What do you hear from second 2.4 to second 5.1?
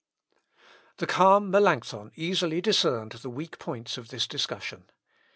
discerned the weak points of this discussion.